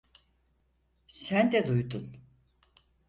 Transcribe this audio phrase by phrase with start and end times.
[1.07, 2.17] Sen de duydun.